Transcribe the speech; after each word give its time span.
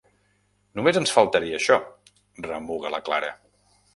Només 0.79 0.97
ens 1.01 1.13
faltaria 1.17 1.59
això! 1.59 1.77
—remuga 2.47 2.95
la 2.97 3.03
Clara. 3.11 3.33